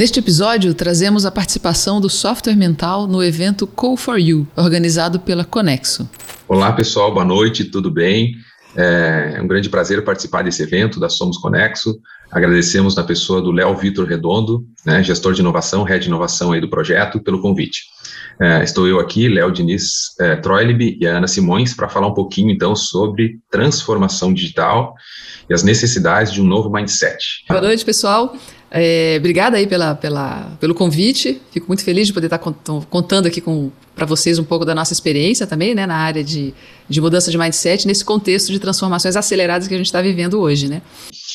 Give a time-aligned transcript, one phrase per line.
[0.00, 5.44] Neste episódio, trazemos a participação do software mental no evento Call for You, organizado pela
[5.44, 6.08] Conexo.
[6.48, 8.32] Olá, pessoal, boa noite, tudo bem?
[8.74, 12.00] É um grande prazer participar desse evento da Somos Conexo.
[12.32, 16.62] Agradecemos na pessoa do Léo Vitor Redondo, né, gestor de inovação, head de inovação aí
[16.62, 17.82] do projeto, pelo convite.
[18.40, 22.14] É, estou eu aqui, Léo Diniz é, Troilib e a Ana Simões, para falar um
[22.14, 24.94] pouquinho então sobre transformação digital
[25.46, 27.44] e as necessidades de um novo mindset.
[27.46, 28.34] Boa noite, pessoal.
[28.72, 31.40] É, obrigada aí pela, pela, pelo convite.
[31.50, 33.42] Fico muito feliz de poder estar contando aqui
[33.94, 36.54] para vocês um pouco da nossa experiência também, né, na área de,
[36.88, 40.68] de mudança de mindset, nesse contexto de transformações aceleradas que a gente está vivendo hoje,
[40.68, 40.82] né?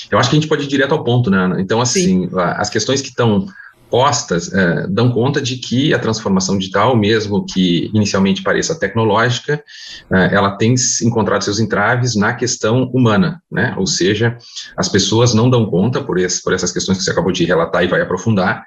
[0.09, 1.57] Eu acho que a gente pode ir direto ao ponto, né?
[1.59, 2.29] Então, assim, Sim.
[2.33, 3.47] as questões que estão
[3.89, 9.63] postas é, dão conta de que a transformação digital, mesmo que inicialmente pareça tecnológica,
[10.11, 13.73] é, ela tem encontrado seus entraves na questão humana, né?
[13.77, 14.37] Ou seja,
[14.75, 17.83] as pessoas não dão conta por, esse, por essas questões que você acabou de relatar
[17.83, 18.65] e vai aprofundar,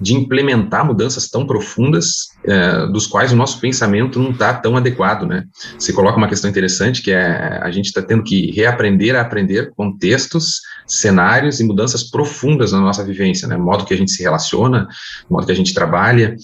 [0.00, 5.26] de implementar mudanças tão profundas é, dos quais o nosso pensamento não está tão adequado,
[5.26, 5.44] né?
[5.78, 9.72] Você coloca uma questão interessante que é a gente está tendo que reaprender a aprender
[9.74, 13.56] contextos, cenários e mudanças profundas na nossa vivência, né?
[13.56, 14.86] Modo que a gente se relaciona,
[15.30, 16.36] modo que a gente trabalha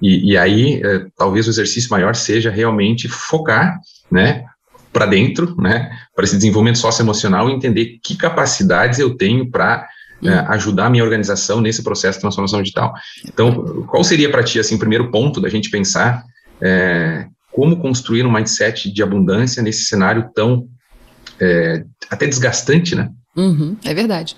[0.00, 3.78] e, e aí é, talvez o exercício maior seja realmente focar,
[4.10, 4.44] né?
[4.92, 5.90] Para dentro, né?
[6.14, 9.86] Para esse desenvolvimento socioemocional e entender que capacidades eu tenho para
[10.24, 12.92] é, ajudar a minha organização nesse processo de transformação digital.
[13.26, 16.24] Então, qual seria para ti, assim, o primeiro ponto da gente pensar
[16.60, 20.66] é, como construir um mindset de abundância nesse cenário tão
[21.40, 23.08] é, até desgastante, né?
[23.36, 24.36] Uhum, é verdade.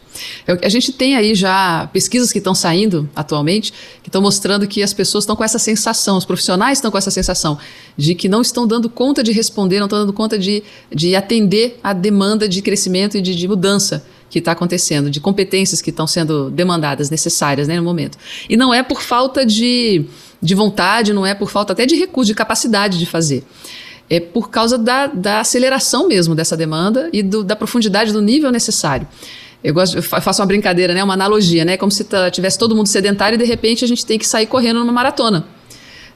[0.63, 3.73] A gente tem aí já pesquisas que estão saindo atualmente
[4.03, 7.11] que estão mostrando que as pessoas estão com essa sensação, os profissionais estão com essa
[7.11, 7.59] sensação
[7.97, 10.63] de que não estão dando conta de responder, não estão dando conta de,
[10.95, 15.83] de atender a demanda de crescimento e de, de mudança que está acontecendo, de competências
[15.83, 18.17] que estão sendo demandadas, necessárias né, no momento.
[18.48, 20.07] E não é por falta de,
[20.41, 23.45] de vontade, não é por falta até de recurso, de capacidade de fazer.
[24.09, 28.51] É por causa da, da aceleração mesmo dessa demanda e do, da profundidade do nível
[28.51, 29.07] necessário.
[29.63, 32.87] Eu, gosto, eu faço uma brincadeira, né, uma analogia, né, como se tivesse todo mundo
[32.87, 35.45] sedentário e de repente a gente tem que sair correndo numa maratona.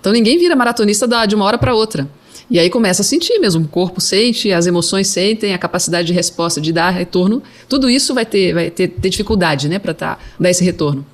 [0.00, 2.08] Então ninguém vira maratonista de uma hora para outra.
[2.50, 6.12] E aí começa a sentir mesmo, o corpo sente, as emoções sentem, a capacidade de
[6.12, 10.18] resposta, de dar retorno, tudo isso vai ter, vai ter, ter dificuldade né, para tá,
[10.38, 11.04] dar esse retorno.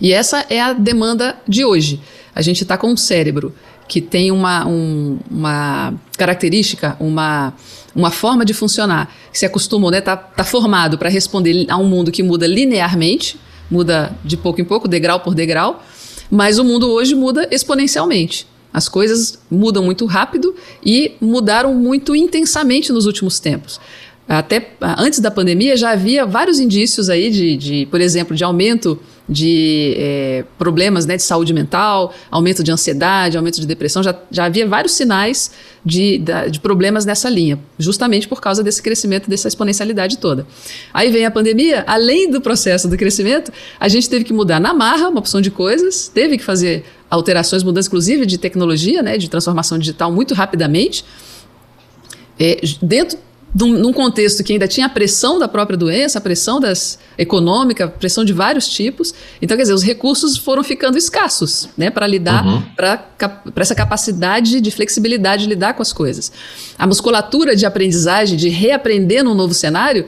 [0.00, 2.00] E essa é a demanda de hoje.
[2.34, 3.54] A gente está com um cérebro
[3.88, 7.52] que tem uma, um, uma característica, uma,
[7.94, 11.88] uma forma de funcionar, que se acostumou, né, tá, tá formado para responder a um
[11.88, 13.36] mundo que muda linearmente,
[13.68, 15.82] muda de pouco em pouco, degrau por degrau,
[16.30, 18.46] mas o mundo hoje muda exponencialmente.
[18.72, 20.54] As coisas mudam muito rápido
[20.84, 23.80] e mudaram muito intensamente nos últimos tempos.
[24.28, 28.98] Até antes da pandemia já havia vários indícios aí de, de por exemplo, de aumento
[29.30, 34.46] de é, problemas né, de saúde mental, aumento de ansiedade, aumento de depressão, já, já
[34.46, 35.52] havia vários sinais
[35.86, 36.20] de,
[36.50, 40.44] de problemas nessa linha, justamente por causa desse crescimento, dessa exponencialidade toda.
[40.92, 44.74] Aí vem a pandemia, além do processo do crescimento, a gente teve que mudar na
[44.74, 49.30] marra uma opção de coisas, teve que fazer alterações, mudanças, inclusive de tecnologia, né, de
[49.30, 51.04] transformação digital muito rapidamente.
[52.38, 53.18] É, dentro
[53.54, 58.24] num contexto que ainda tinha a pressão da própria doença, a pressão das, econômica, pressão
[58.24, 59.12] de vários tipos.
[59.42, 62.62] Então, quer dizer, os recursos foram ficando escassos né, para lidar, uhum.
[62.76, 63.04] para
[63.56, 66.30] essa capacidade de flexibilidade de lidar com as coisas.
[66.78, 70.06] A musculatura de aprendizagem, de reaprender num novo cenário,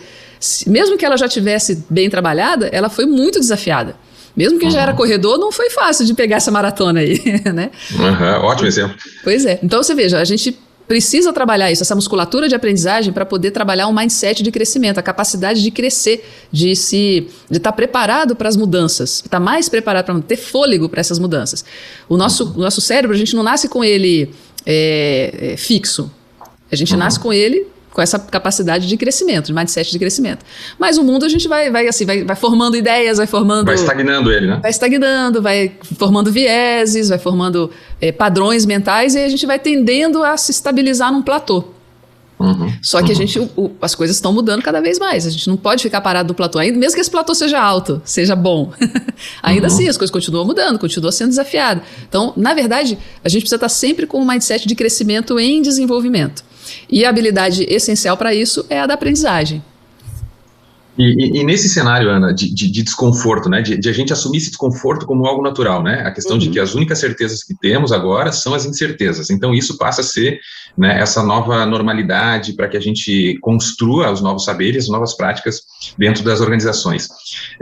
[0.67, 3.97] mesmo que ela já tivesse bem trabalhada, ela foi muito desafiada.
[4.37, 4.71] Mesmo que uhum.
[4.71, 7.21] já era corredor, não foi fácil de pegar essa maratona aí,
[7.53, 7.71] né?
[7.93, 8.97] Uhum, ótimo exemplo.
[9.23, 9.59] Pois é.
[9.63, 13.89] Então você veja, a gente precisa trabalhar isso, essa musculatura de aprendizagem para poder trabalhar
[13.89, 18.49] um mindset de crescimento, a capacidade de crescer, de se de estar tá preparado para
[18.49, 21.65] as mudanças, estar tá mais preparado para ter fôlego para essas mudanças.
[22.09, 24.31] O nosso, o nosso cérebro, a gente não nasce com ele
[24.67, 26.11] é, é, fixo.
[26.71, 26.99] A gente uhum.
[26.99, 30.45] nasce com ele com essa capacidade de crescimento, de mindset de crescimento.
[30.79, 33.67] Mas o mundo a gente vai, vai assim, vai, vai formando ideias, vai formando.
[33.67, 34.59] Vai estagnando ele, né?
[34.63, 40.23] Vai estagnando, vai formando vieses, vai formando é, padrões mentais e a gente vai tendendo
[40.25, 41.65] a se estabilizar num platô.
[42.41, 43.11] Uhum, Só que uhum.
[43.13, 45.27] a gente, o, o, as coisas estão mudando cada vez mais.
[45.27, 48.03] A gente não pode ficar parado no platô, ainda, mesmo que esse platô seja alto,
[48.05, 48.73] seja bom.
[49.41, 49.73] ainda uhum.
[49.73, 51.85] assim, as coisas continuam mudando, continuam sendo desafiadas.
[52.09, 56.43] Então, na verdade, a gente precisa estar sempre com um mindset de crescimento em desenvolvimento.
[56.93, 59.65] E a habilidade essencial para isso é a da aprendizagem.
[60.99, 64.13] E, e, e, nesse cenário, Ana, de, de, de desconforto, né, de, de, a gente
[64.13, 66.39] assumir esse desconforto como algo natural, né, a questão uhum.
[66.39, 69.31] de que as únicas certezas que temos agora são as incertezas.
[69.31, 70.39] Então, isso passa a ser
[70.77, 75.63] né, essa nova normalidade para que a gente construa os novos saberes, as novas práticas
[75.97, 77.09] dentro das organizações.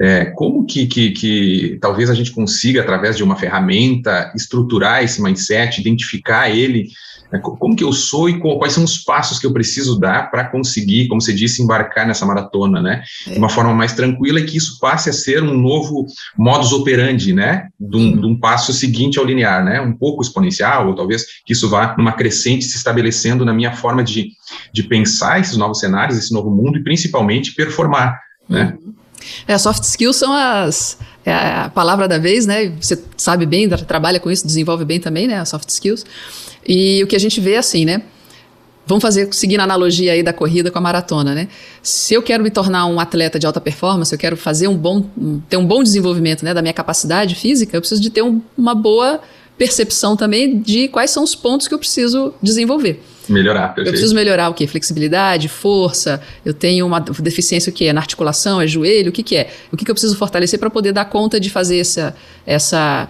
[0.00, 5.22] É, como que, que, que talvez a gente consiga, através de uma ferramenta, estruturar esse
[5.22, 6.88] mindset, identificar ele
[7.38, 11.06] como que eu sou e quais são os passos que eu preciso dar para conseguir,
[11.08, 13.02] como você disse, embarcar nessa maratona, né?
[13.26, 13.32] É.
[13.32, 16.06] De uma forma mais tranquila e que isso passe a ser um novo
[16.36, 17.68] modus operandi, né?
[17.78, 19.80] De um, de um, passo seguinte ao linear, né?
[19.80, 24.02] Um pouco exponencial, ou talvez que isso vá numa crescente se estabelecendo na minha forma
[24.02, 24.30] de,
[24.72, 28.76] de pensar esses novos cenários, esse novo mundo e principalmente performar, né?
[29.46, 32.72] É, soft skills são as é a palavra da vez, né?
[32.80, 35.38] Você sabe bem, trabalha com isso, desenvolve bem também, né?
[35.38, 36.04] As soft skills.
[36.66, 38.02] E o que a gente vê é assim, né?
[38.86, 41.48] Vamos fazer, seguindo a analogia aí da corrida com a maratona, né?
[41.82, 45.04] Se eu quero me tornar um atleta de alta performance, eu quero fazer um bom,
[45.48, 48.74] ter um bom desenvolvimento né, da minha capacidade física, eu preciso de ter um, uma
[48.74, 49.20] boa
[49.56, 53.00] percepção também de quais são os pontos que eu preciso desenvolver.
[53.30, 53.88] Melhorar, perfeito.
[53.88, 54.66] Eu preciso melhorar o quê?
[54.66, 57.92] Flexibilidade, força, eu tenho uma deficiência o quê?
[57.92, 59.50] Na articulação, é joelho, o que que é?
[59.72, 62.14] O que que eu preciso fortalecer para poder dar conta de fazer essa,
[62.46, 63.08] essa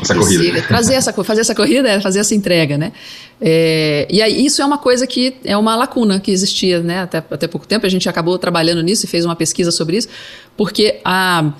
[0.00, 0.62] essa corrida.
[0.62, 2.92] Trazer essa, fazer essa corrida é fazer essa entrega, né?
[3.40, 7.00] É, e aí isso é uma coisa que é uma lacuna que existia, né?
[7.00, 10.08] Até, até pouco tempo a gente acabou trabalhando nisso e fez uma pesquisa sobre isso,
[10.56, 11.52] porque a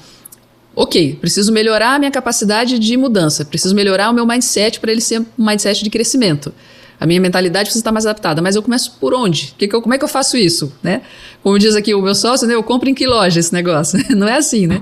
[0.74, 5.00] ok, preciso melhorar a minha capacidade de mudança, preciso melhorar o meu mindset para ele
[5.00, 6.54] ser um mindset de crescimento.
[7.00, 9.54] A minha mentalidade precisa estar mais adaptada, mas eu começo por onde?
[9.56, 11.00] Que que eu, como é que eu faço isso, né?
[11.42, 13.98] Como diz aqui o meu sócio, né, eu compro em que loja esse negócio?
[14.14, 14.78] Não é assim, né?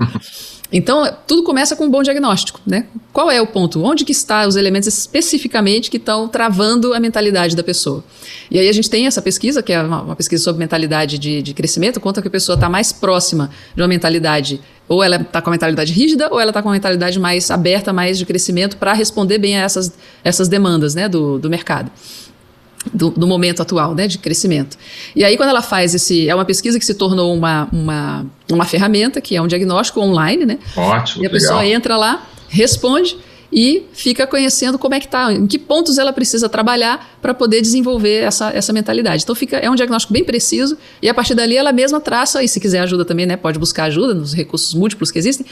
[0.70, 2.86] Então, tudo começa com um bom diagnóstico, né?
[3.10, 3.82] Qual é o ponto?
[3.82, 8.04] Onde que estão os elementos especificamente que estão travando a mentalidade da pessoa?
[8.50, 11.40] E aí a gente tem essa pesquisa, que é uma, uma pesquisa sobre mentalidade de,
[11.40, 15.40] de crescimento, conta que a pessoa está mais próxima de uma mentalidade, ou ela está
[15.40, 18.76] com a mentalidade rígida, ou ela está com a mentalidade mais aberta, mais de crescimento,
[18.76, 19.90] para responder bem a essas,
[20.22, 21.90] essas demandas né, do, do mercado
[22.92, 24.76] do, do, momento atual, né, de crescimento.
[25.14, 26.28] E aí, quando ela faz esse.
[26.28, 30.46] É uma pesquisa que se tornou uma, uma, uma ferramenta, que é um diagnóstico online,
[30.46, 30.58] né?
[30.76, 31.24] Ótimo.
[31.24, 31.76] E a pessoa legal.
[31.76, 33.16] entra lá, responde
[33.52, 37.60] e fica conhecendo como é que está, em que pontos ela precisa trabalhar para poder
[37.60, 39.22] desenvolver essa, essa mentalidade.
[39.22, 42.48] Então fica, é um diagnóstico bem preciso e a partir dali ela mesma traça, e
[42.48, 45.46] se quiser ajuda também, né, pode buscar ajuda nos recursos múltiplos que existem,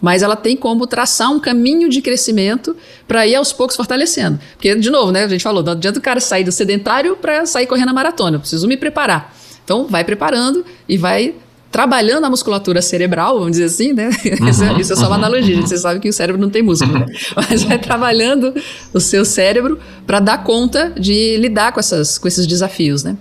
[0.00, 4.38] mas ela tem como traçar um caminho de crescimento para ir aos poucos fortalecendo.
[4.52, 7.46] Porque, de novo, né, a gente falou, não adianta o cara sair do sedentário para
[7.46, 9.34] sair correndo a maratona, eu preciso me preparar.
[9.64, 11.34] Então, vai preparando e vai
[11.70, 14.08] trabalhando a musculatura cerebral, vamos dizer assim, né?
[14.40, 15.66] Uhum, isso, é, isso, é, só uma uhum, analogia, uhum.
[15.66, 17.06] você sabe que o cérebro não tem músculo, né?
[17.36, 18.54] mas vai trabalhando
[18.92, 23.16] o seu cérebro para dar conta de lidar com, essas, com esses desafios, né?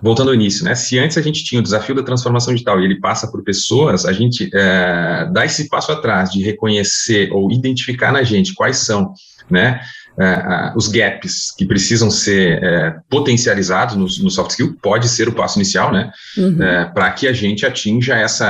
[0.00, 0.74] voltando ao início, né?
[0.74, 4.04] Se antes a gente tinha o desafio da transformação digital e ele passa por pessoas,
[4.04, 9.12] a gente é, dá esse passo atrás de reconhecer ou identificar na gente quais são,
[9.50, 9.80] né?
[10.20, 15.32] Uh, os gaps que precisam ser uh, potencializados no, no, soft skill pode ser o
[15.32, 16.10] passo inicial, né?
[16.36, 16.56] Uhum.
[16.92, 18.48] para que a gente atinja essa,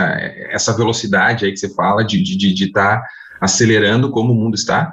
[0.51, 3.03] essa velocidade aí que você fala de estar de, de, de tá
[3.39, 4.91] acelerando como o mundo está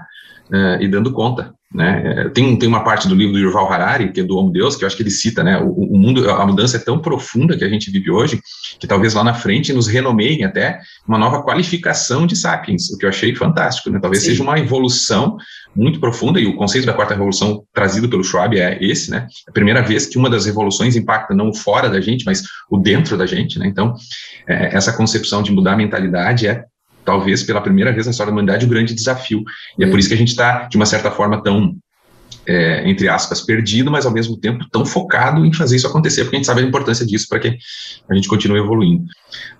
[0.82, 2.30] e dando conta né?
[2.34, 4.84] Tem, tem uma parte do livro do Yuval Harari, que é do Homo Deus, que
[4.84, 5.60] eu acho que ele cita, né?
[5.60, 8.40] O, o, mundo, a mudança é tão profunda que a gente vive hoje,
[8.80, 13.06] que talvez lá na frente nos renomeiem até uma nova qualificação de sapiens, o que
[13.06, 14.00] eu achei fantástico, né?
[14.02, 14.30] Talvez Sim.
[14.30, 15.36] seja uma evolução
[15.76, 19.28] muito profunda, e o conceito da quarta revolução trazido pelo Schwab é esse, né?
[19.46, 22.44] É a primeira vez que uma das revoluções impacta não o fora da gente, mas
[22.70, 23.68] o dentro da gente, né?
[23.68, 23.94] Então,
[24.48, 26.64] é, essa concepção de mudar a mentalidade é
[27.06, 29.44] talvez pela primeira vez na história da humanidade, um grande desafio.
[29.78, 31.76] E é por isso que a gente está, de uma certa forma, tão,
[32.48, 36.36] é, entre aspas, perdido, mas ao mesmo tempo tão focado em fazer isso acontecer, porque
[36.36, 37.58] a gente sabe a importância disso para que
[38.10, 39.06] a gente continue evoluindo.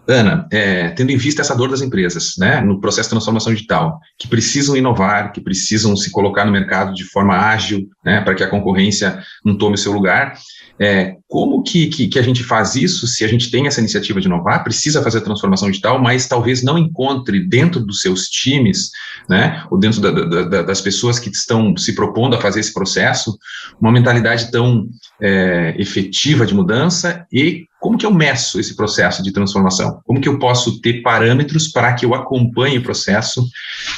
[0.08, 4.00] Ana, é, tendo em vista essa dor das empresas, né, no processo de transformação digital,
[4.20, 8.44] que precisam inovar, que precisam se colocar no mercado de forma ágil, né, para que
[8.44, 10.36] a concorrência não tome seu lugar,
[10.80, 13.08] é, como que, que, que, a gente faz isso?
[13.08, 16.62] Se a gente tem essa iniciativa de inovar, precisa fazer a transformação digital, mas talvez
[16.64, 18.90] não encontre dentro dos seus times,
[19.30, 23.38] né, ou dentro da, da, das pessoas que estão se propondo a fazer esse processo,
[23.80, 24.88] uma mentalidade tão
[25.22, 30.00] é, efetiva de mudança e como que eu meço esse processo de transformação?
[30.08, 33.48] Como que eu posso ter parâmetros para que eu acompanhe o processo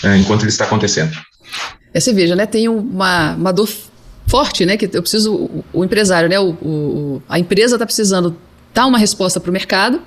[0.04, 1.18] é, enquanto ele está acontecendo?
[1.94, 3.70] É, você veja, né, tem uma, uma dor
[4.26, 4.76] forte, né?
[4.76, 6.38] Que eu preciso, o, o empresário, né?
[6.38, 8.36] O, o, a empresa está precisando
[8.74, 10.02] dar uma resposta para o mercado,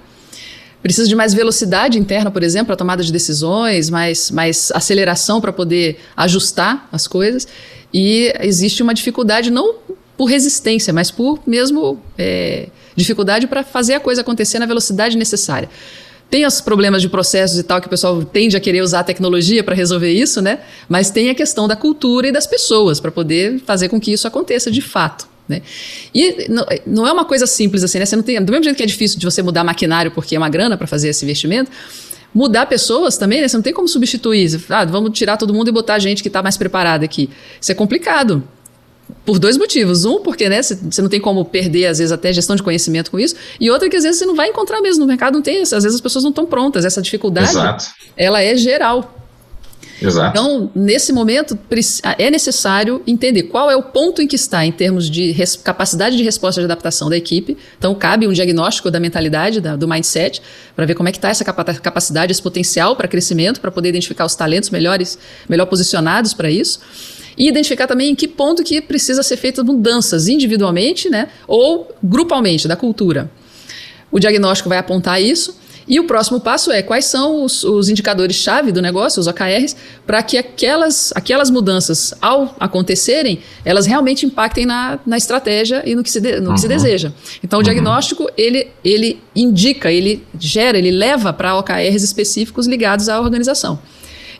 [0.82, 5.54] precisa de mais velocidade interna, por exemplo, para tomada de decisões, mais, mais aceleração para
[5.54, 7.48] poder ajustar as coisas.
[7.94, 9.76] E existe uma dificuldade, não
[10.20, 15.66] por resistência, mas por mesmo é, dificuldade para fazer a coisa acontecer na velocidade necessária.
[16.28, 19.02] Tem os problemas de processos e tal, que o pessoal tende a querer usar a
[19.02, 20.58] tecnologia para resolver isso, né?
[20.90, 24.28] Mas tem a questão da cultura e das pessoas para poder fazer com que isso
[24.28, 25.26] aconteça de fato.
[25.48, 25.62] Né?
[26.14, 26.50] E
[26.84, 28.04] não, é uma coisa simples assim, né?
[28.04, 30.38] Você não tem, do mesmo jeito que é difícil de você mudar maquinário porque é
[30.38, 31.70] uma grana para fazer esse investimento,
[32.34, 33.48] mudar pessoas também, né?
[33.48, 34.60] Você não tem como substituir.
[34.68, 37.30] Ah, vamos tirar todo mundo e botar gente que está mais preparada aqui.
[37.58, 38.46] Isso é complicado.
[39.24, 40.04] Por dois motivos.
[40.04, 43.18] Um, porque né, você não tem como perder, às vezes, até gestão de conhecimento com
[43.18, 43.34] isso.
[43.60, 45.62] E outra, que às vezes você não vai encontrar mesmo no mercado, não tem.
[45.62, 46.84] Às vezes as pessoas não estão prontas.
[46.84, 47.86] Essa dificuldade, Exato.
[48.16, 49.16] ela é geral.
[50.02, 50.30] Exato.
[50.30, 51.58] Então, nesse momento,
[52.18, 56.22] é necessário entender qual é o ponto em que está em termos de capacidade de
[56.22, 57.56] resposta de adaptação da equipe.
[57.78, 60.40] Então, cabe um diagnóstico da mentalidade, da, do mindset,
[60.74, 64.24] para ver como é que está essa capacidade, esse potencial para crescimento, para poder identificar
[64.24, 66.80] os talentos melhores, melhor posicionados para isso.
[67.36, 72.66] E identificar também em que ponto que precisa ser feitas mudanças individualmente né, ou grupalmente
[72.66, 73.30] da cultura.
[74.10, 75.60] O diagnóstico vai apontar isso
[75.90, 79.74] e o próximo passo é quais são os, os indicadores-chave do negócio, os OKRs,
[80.06, 86.04] para que aquelas, aquelas mudanças, ao acontecerem, elas realmente impactem na, na estratégia e no
[86.04, 86.54] que se, de, no uhum.
[86.54, 86.72] que se uhum.
[86.72, 87.12] deseja.
[87.42, 87.64] Então, o uhum.
[87.64, 93.76] diagnóstico, ele, ele indica, ele gera, ele leva para OKRs específicos ligados à organização.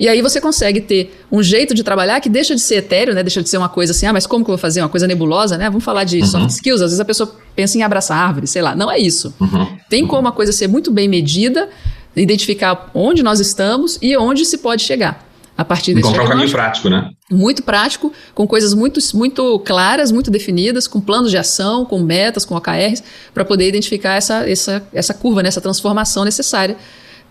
[0.00, 3.22] E aí você consegue ter um jeito de trabalhar que deixa de ser etéreo, né?
[3.22, 4.80] Deixa de ser uma coisa assim, ah, mas como que eu vou fazer?
[4.80, 5.66] Uma coisa nebulosa, né?
[5.66, 6.26] Vamos falar de uhum.
[6.26, 6.80] soft skills.
[6.80, 8.74] Às vezes a pessoa pensa em abraçar árvore, sei lá.
[8.74, 9.34] Não é isso.
[9.38, 9.76] Uhum.
[9.90, 11.68] Tem como a coisa ser muito bem medida,
[12.16, 15.28] identificar onde nós estamos e onde se pode chegar.
[15.54, 17.10] A partir desse Encontrar um caminho prático, né?
[17.30, 22.46] Muito prático, com coisas muito, muito claras, muito definidas, com planos de ação, com metas,
[22.46, 23.02] com OKRs,
[23.34, 25.48] para poder identificar essa, essa, essa curva, né?
[25.48, 26.78] essa transformação necessária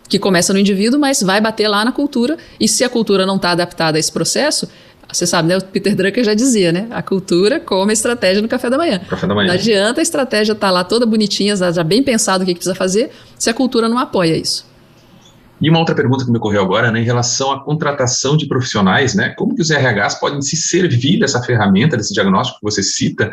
[0.10, 2.38] que começa no indivíduo, mas vai bater lá na cultura.
[2.60, 4.68] E se a cultura não está adaptada a esse processo,
[5.12, 5.58] você sabe, né?
[5.58, 6.88] O Peter Drucker já dizia, né?
[6.92, 9.00] A cultura come a estratégia no café da manhã.
[9.08, 9.48] Café da manhã.
[9.48, 12.60] Não adianta a estratégia estar tá lá toda bonitinha, já bem pensado o que, que
[12.60, 14.68] precisa fazer, se a cultura não apoia isso.
[15.62, 19.14] E uma outra pergunta que me ocorreu agora, né, em relação à contratação de profissionais,
[19.14, 23.30] né, como que os RHs podem se servir dessa ferramenta, desse diagnóstico que você cita,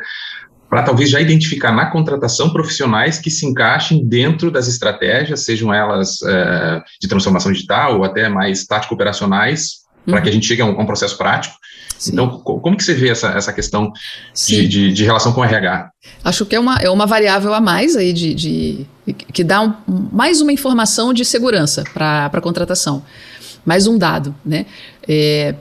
[0.69, 6.21] para talvez já identificar na contratação profissionais que se encaixem dentro das estratégias, sejam elas
[6.23, 10.13] é, de transformação digital ou até mais tático-operacionais, uhum.
[10.13, 11.55] para que a gente chegue a um, a um processo prático.
[11.99, 12.13] Sim.
[12.13, 13.91] Então, como que você vê essa, essa questão
[14.35, 15.91] de, de, de, relação com o RH?
[16.23, 18.87] Acho que é uma, é uma variável a mais aí de, de
[19.33, 19.75] que dá um,
[20.13, 23.03] mais uma informação de segurança para a contratação.
[23.65, 24.67] Mais um dado, né?
[25.09, 25.55] É,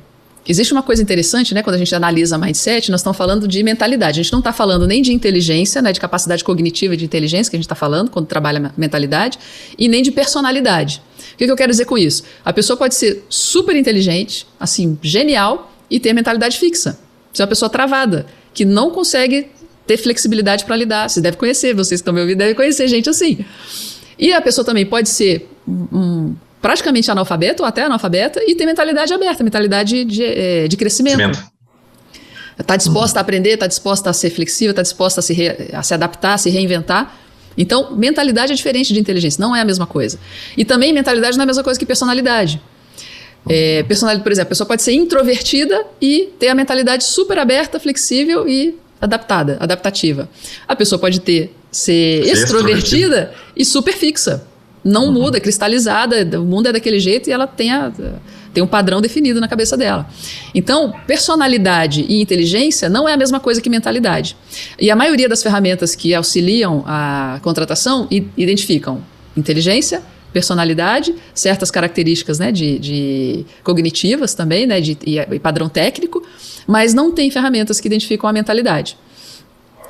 [0.47, 1.63] Existe uma coisa interessante, né?
[1.63, 4.19] Quando a gente analisa mindset, nós estamos falando de mentalidade.
[4.19, 5.91] A gente não está falando nem de inteligência, né?
[5.91, 9.39] De capacidade cognitiva de inteligência que a gente está falando quando trabalha mentalidade,
[9.77, 11.01] e nem de personalidade.
[11.33, 12.23] O que, que eu quero dizer com isso?
[12.43, 16.99] A pessoa pode ser super inteligente, assim, genial, e ter mentalidade fixa.
[17.33, 19.47] Ser uma pessoa travada, que não consegue
[19.87, 21.09] ter flexibilidade para lidar.
[21.09, 23.43] Vocês devem conhecer, vocês que estão me ouvindo devem conhecer gente assim.
[24.17, 26.35] E a pessoa também pode ser um,
[26.65, 31.39] praticamente analfabeto ou até analfabeta e tem mentalidade aberta, mentalidade de, é, de crescimento.
[32.59, 35.83] Está disposta a aprender, está disposta a ser flexível, está disposta a se, re, a
[35.83, 37.15] se adaptar, a se reinventar.
[37.55, 40.17] Então, mentalidade é diferente de inteligência, não é a mesma coisa.
[40.57, 42.59] E também mentalidade não é a mesma coisa que personalidade.
[43.47, 47.79] É, personalidade, por exemplo, a pessoa pode ser introvertida e ter a mentalidade super aberta,
[47.79, 50.27] flexível e adaptada, adaptativa.
[50.67, 54.54] A pessoa pode ter ser, ser extrovertida e super fixa
[54.85, 55.13] não uhum.
[55.13, 57.91] muda, é cristalizada, o mundo é daquele jeito e ela tem, a,
[58.53, 60.07] tem um padrão definido na cabeça dela.
[60.53, 64.37] Então, personalidade e inteligência não é a mesma coisa que mentalidade.
[64.79, 69.03] E a maioria das ferramentas que auxiliam a contratação identificam
[69.35, 76.21] inteligência, personalidade, certas características né, de, de cognitivas também, né, de, e, e padrão técnico,
[76.67, 78.97] mas não tem ferramentas que identificam a mentalidade.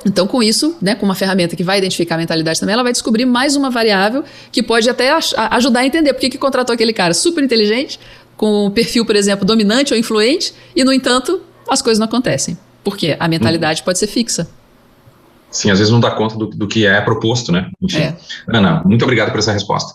[0.06, 2.92] Então, com isso, né, com uma ferramenta que vai identificar a mentalidade também, ela vai
[2.92, 4.22] descobrir mais uma variável
[4.52, 5.10] que pode até
[5.50, 7.98] ajudar a entender por que, que contratou aquele cara super inteligente,
[8.36, 12.56] com perfil, por exemplo, dominante ou influente, e, no entanto, as coisas não acontecem.
[12.84, 13.16] Por quê?
[13.18, 13.84] A mentalidade hum.
[13.84, 14.48] pode ser fixa.
[15.50, 17.68] Sim, às vezes não dá conta do, do que é proposto, né?
[17.82, 17.98] Enfim.
[17.98, 18.16] É.
[18.46, 19.94] Ana, muito obrigado por essa resposta.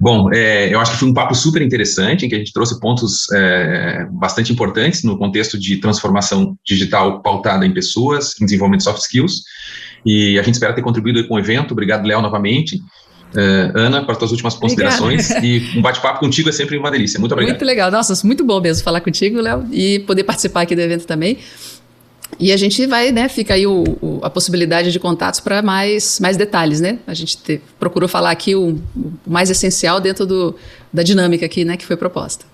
[0.00, 2.78] Bom, é, eu acho que foi um papo super interessante, em que a gente trouxe
[2.78, 8.84] pontos é, bastante importantes no contexto de transformação digital pautada em pessoas, em desenvolvimento de
[8.84, 9.42] soft skills,
[10.06, 11.72] e a gente espera ter contribuído com o evento.
[11.72, 12.76] Obrigado, Léo, novamente.
[13.34, 15.30] Uh, Ana, para as tuas últimas considerações.
[15.30, 15.46] Obrigada.
[15.46, 17.18] E um bate-papo contigo é sempre uma delícia.
[17.18, 17.54] Muito obrigado.
[17.54, 17.90] Muito legal.
[17.90, 21.38] Nossa, muito bom mesmo falar contigo, Léo, e poder participar aqui do evento também.
[22.38, 26.20] E a gente vai, né, fica aí o, o, a possibilidade de contatos para mais,
[26.20, 26.98] mais detalhes, né?
[27.06, 30.54] A gente te, procurou falar aqui o, o, mais essencial dentro do,
[30.92, 32.44] da dinâmica aqui, né, que foi proposta.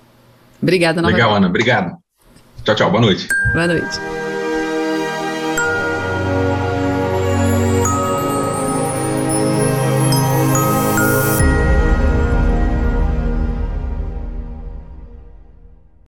[0.62, 1.20] Obrigada, novamente.
[1.20, 1.48] Legal, Ana.
[1.48, 1.96] Obrigado.
[2.64, 2.90] Tchau, tchau.
[2.90, 3.28] Boa noite.
[3.52, 4.23] Boa noite.